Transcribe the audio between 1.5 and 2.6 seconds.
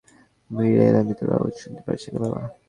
শুনতে পারছি না বাবা।